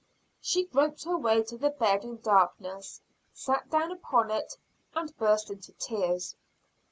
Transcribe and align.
She 0.41 0.63
groped 0.65 1.03
her 1.03 1.15
way 1.15 1.43
to 1.43 1.59
the 1.59 1.69
bed 1.69 2.03
in 2.03 2.15
the 2.15 2.21
darkness, 2.23 3.01
sat 3.35 3.69
down 3.69 3.91
upon 3.91 4.31
it 4.31 4.57
and 4.95 5.15
burst 5.15 5.51
into 5.51 5.73
tears. 5.73 6.35